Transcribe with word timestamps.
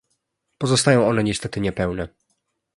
Pozostają 0.57 1.07
one 1.07 1.23
niestety 1.23 1.59
niepełne 1.61 2.07